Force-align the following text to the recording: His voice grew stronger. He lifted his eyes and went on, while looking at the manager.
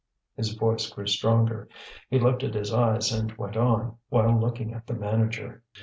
His 0.35 0.53
voice 0.55 0.89
grew 0.89 1.05
stronger. 1.05 1.69
He 2.09 2.17
lifted 2.17 2.55
his 2.55 2.73
eyes 2.73 3.11
and 3.11 3.37
went 3.37 3.55
on, 3.55 3.97
while 4.09 4.35
looking 4.35 4.73
at 4.73 4.87
the 4.87 4.95
manager. 4.95 5.61